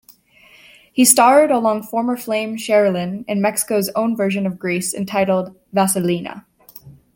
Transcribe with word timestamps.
He 0.91 1.05
starred 1.05 1.51
along 1.51 1.83
former 1.83 2.17
flame 2.17 2.57
Sherlyn 2.57 3.23
in 3.27 3.39
Mexico's 3.39 3.89
own 3.89 4.15
version 4.17 4.47
of 4.47 4.57
Grease 4.57 4.95
entitled 4.95 5.55
"Vaselina". 5.75 6.43